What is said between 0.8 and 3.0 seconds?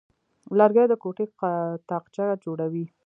د کوټې تاقچه جوړوي.